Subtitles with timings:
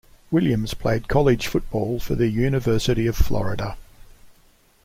[0.31, 3.77] Williams played college football for the University of Florida.